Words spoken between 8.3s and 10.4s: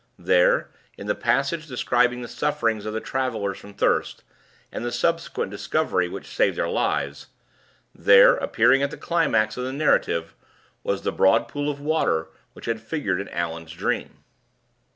appearing at the climax of the narrative,